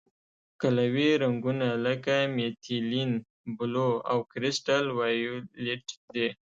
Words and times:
قلوي 0.61 1.09
رنګونه 1.23 1.67
لکه 1.85 2.15
میتیلین 2.35 3.11
بلو 3.57 3.89
او 4.11 4.19
کرسټل 4.31 4.85
وایولېټ 4.97 5.85
دي. 6.13 6.27